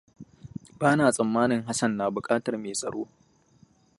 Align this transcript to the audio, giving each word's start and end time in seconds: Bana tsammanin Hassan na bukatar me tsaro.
Bana 0.79 1.05
tsammanin 1.13 1.61
Hassan 1.69 1.91
na 1.97 2.05
bukatar 2.15 2.55
me 2.61 2.69
tsaro. 2.79 3.03